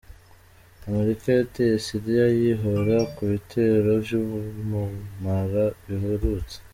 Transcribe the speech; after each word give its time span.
Amerika 0.87 1.25
yateye 1.39 1.75
Syria 1.85 2.25
yihora 2.37 2.97
ku 3.13 3.21
bitero 3.31 3.89
vy'ubumara 4.05 5.65
biherutse. 5.85 6.57